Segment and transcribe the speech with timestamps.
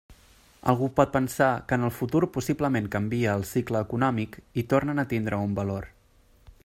[0.71, 5.07] Algú pot pensar que en el futur possiblement canvie el cicle econòmic i tornen a
[5.13, 5.89] tindre un valor.